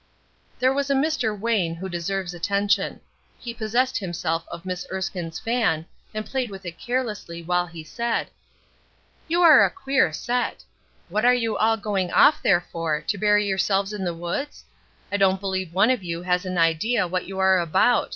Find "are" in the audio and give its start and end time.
9.43-9.63, 11.23-11.35, 17.37-17.59